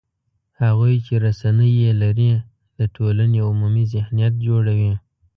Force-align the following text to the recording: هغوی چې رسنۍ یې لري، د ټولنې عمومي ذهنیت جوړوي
هغوی 0.61 0.95
چې 1.05 1.13
رسنۍ 1.25 1.71
یې 1.81 1.91
لري، 2.01 2.31
د 2.79 2.81
ټولنې 2.95 3.39
عمومي 3.47 3.83
ذهنیت 3.93 4.33
جوړوي 4.45 4.93